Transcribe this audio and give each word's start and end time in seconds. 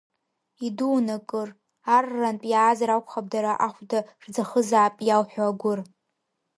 Идуун 0.65 1.07
акыр, 1.15 1.49
аррантә 1.95 2.47
иаазар 2.51 2.89
акәхап 2.91 3.25
дара 3.33 3.51
ахәда 3.65 3.99
рӡахызаап 4.23 4.95
иалҳәо 5.07 5.43
агәыр… 5.49 5.79